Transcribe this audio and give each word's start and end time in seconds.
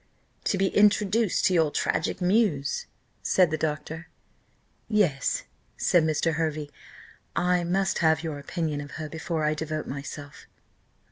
"To 0.45 0.57
be 0.57 0.69
introduced 0.69 1.45
to 1.45 1.53
your 1.53 1.69
tragic 1.69 2.21
muse?" 2.21 2.87
said 3.21 3.51
the 3.51 3.55
doctor. 3.57 4.07
"Yes," 4.89 5.43
said 5.77 6.03
Mr. 6.05 6.33
Hervey: 6.33 6.71
"I 7.35 7.63
must 7.63 7.99
have 7.99 8.23
your 8.23 8.39
opinion 8.39 8.81
of 8.81 8.93
her 8.97 9.07
before 9.07 9.43
I 9.45 9.53
devote 9.53 9.85
myself." 9.85 10.47